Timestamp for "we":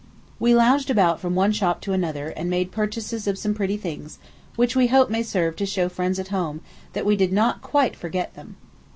0.39-0.55, 4.75-4.87, 7.05-7.15